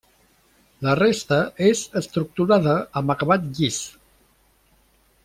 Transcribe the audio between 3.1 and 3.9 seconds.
acabat llis.